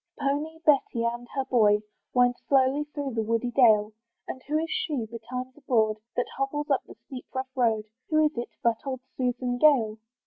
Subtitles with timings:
[0.17, 3.93] The pony, Betty, and her boy, Wind slowly through the woody dale:
[4.27, 7.85] And who is she, be times abroad, That hobbles up the steep rough road?
[8.09, 9.99] Who is it, but old Susan Gale?